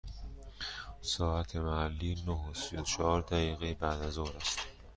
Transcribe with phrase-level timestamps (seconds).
[1.01, 4.59] ساعت محلی نه و سی و چهار دقیقه بعد از ظهر است.